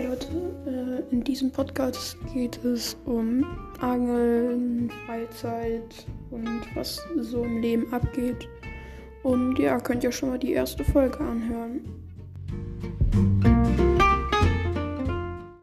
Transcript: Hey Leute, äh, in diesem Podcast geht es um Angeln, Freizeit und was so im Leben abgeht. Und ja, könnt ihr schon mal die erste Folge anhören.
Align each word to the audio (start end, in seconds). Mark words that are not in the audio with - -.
Hey 0.00 0.08
Leute, 0.08 0.28
äh, 0.66 1.12
in 1.12 1.22
diesem 1.22 1.50
Podcast 1.50 2.16
geht 2.32 2.64
es 2.64 2.96
um 3.04 3.44
Angeln, 3.80 4.90
Freizeit 5.04 6.06
und 6.30 6.62
was 6.74 7.06
so 7.18 7.44
im 7.44 7.60
Leben 7.60 7.92
abgeht. 7.92 8.48
Und 9.24 9.58
ja, 9.58 9.78
könnt 9.78 10.02
ihr 10.02 10.10
schon 10.10 10.30
mal 10.30 10.38
die 10.38 10.52
erste 10.52 10.84
Folge 10.84 11.20
anhören. 11.20 11.82